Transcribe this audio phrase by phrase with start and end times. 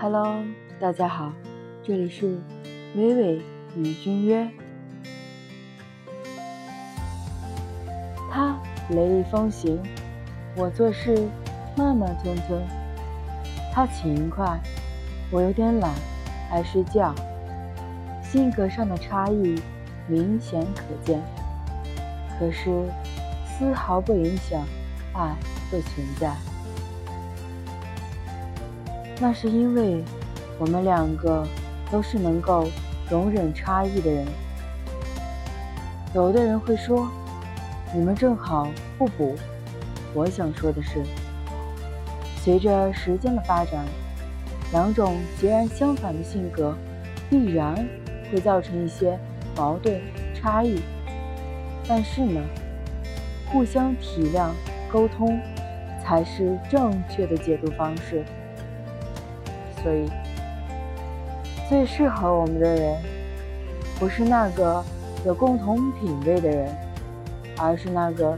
[0.00, 0.44] Hello，
[0.78, 1.32] 大家好，
[1.82, 2.38] 这里是
[2.94, 3.42] 微微
[3.74, 4.48] 与君约。
[8.30, 8.56] 他
[8.90, 9.82] 雷厉风行，
[10.54, 11.28] 我做事
[11.76, 12.62] 慢慢吞吞。
[13.72, 14.60] 他勤快，
[15.32, 15.92] 我有点懒，
[16.52, 17.12] 爱睡觉。
[18.22, 19.60] 性格上的差异
[20.06, 21.20] 明显可见，
[22.38, 22.70] 可是
[23.44, 24.64] 丝毫不影响
[25.12, 25.34] 爱
[25.72, 26.32] 的存在。
[29.20, 30.04] 那是因为
[30.58, 31.44] 我们两个
[31.90, 32.68] 都是能够
[33.10, 34.26] 容忍差异的人。
[36.14, 37.08] 有的人会说，
[37.92, 39.36] 你们正好互补。
[40.14, 41.02] 我想说的是，
[42.42, 43.84] 随着时间的发展，
[44.72, 46.74] 两种截然相反的性格
[47.28, 47.74] 必然
[48.30, 49.18] 会造成一些
[49.56, 50.00] 矛盾
[50.34, 50.80] 差异。
[51.86, 52.40] 但是呢，
[53.50, 54.50] 互相体谅、
[54.90, 55.38] 沟通
[56.02, 58.24] 才是正确的解读方式。
[59.82, 60.10] 所以，
[61.68, 63.02] 最适合我们的人，
[63.98, 64.84] 不是那个
[65.24, 66.76] 有共同品味的人，
[67.56, 68.36] 而是那个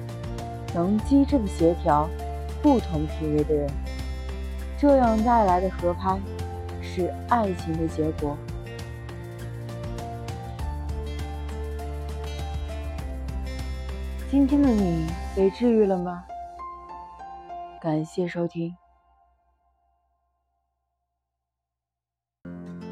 [0.75, 2.09] 能机智的协调
[2.63, 3.71] 不同品味的人。
[4.79, 6.19] 这样带来的合拍，
[6.83, 8.37] 是爱情的结果。
[14.31, 16.25] 今天的你被治愈了吗？
[17.81, 18.77] 感谢收听。